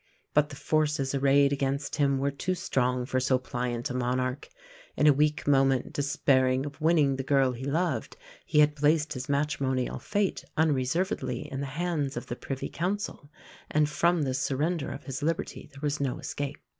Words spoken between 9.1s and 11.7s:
his matrimonial fate unreservedly in the